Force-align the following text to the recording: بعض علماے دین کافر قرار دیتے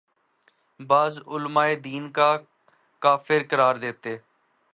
بعض 0.79 1.19
علماے 1.27 1.75
دین 1.85 2.11
کافر 3.01 3.41
قرار 3.49 3.75
دیتے 3.83 4.15